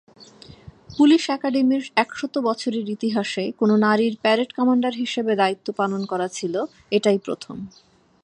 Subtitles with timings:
[0.97, 6.53] Police একাডেমীর একশত বছরের ইতিহাসে কোন নারীর প্যারেড কমান্ডার হিসেবে দায়িত্ব পালন করা ছিল
[6.91, 7.57] এটাই প্রথম।